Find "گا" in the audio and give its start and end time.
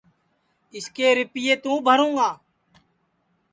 2.17-2.29